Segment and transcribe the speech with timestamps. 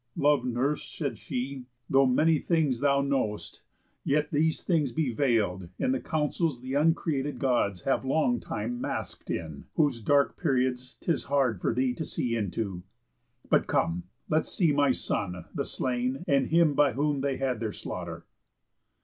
[0.15, 3.61] "Lov'd nurse," said she, "Though many things thou know'st,
[4.03, 9.29] yet these things be Veil'd in the counsels th' uncreated Gods Have long time mask'd
[9.29, 12.81] in; whose dark periods 'Tis hard for thee to see into.
[13.47, 17.71] But come, Let's see my son, the slain, and him by whom They had their
[17.71, 18.25] slaughter."